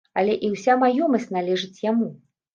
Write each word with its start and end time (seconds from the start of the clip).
Але 0.19 0.37
і 0.47 0.49
ўся 0.53 0.75
маёмасць 0.85 1.29
належыць 1.37 1.83
яму. 1.91 2.11